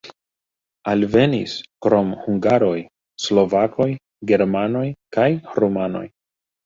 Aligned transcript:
Alvenis 0.93 1.51
krom 1.85 2.09
hungaroj 2.23 2.79
slovakoj, 3.25 3.89
germanoj 4.33 4.85
kaj 5.19 5.29
rumanoj. 5.63 6.07